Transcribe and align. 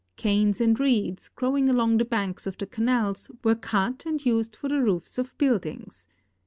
Canes 0.15 0.59
and 0.59 0.79
reeds, 0.79 1.29
growing 1.29 1.69
along 1.69 1.97
the 1.97 2.05
banks 2.05 2.47
of 2.47 2.57
the 2.57 2.65
canals, 2.65 3.29
were 3.43 3.59
out 3.71 4.03
and 4.07 4.25
used 4.25 4.55
for 4.55 4.67
the 4.67 4.81
roofs 4.81 5.19
of 5.19 5.37
buildings. 5.37 6.07